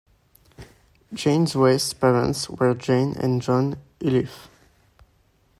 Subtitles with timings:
[1.13, 4.47] Jane West's parents were Jane and John Iliffe.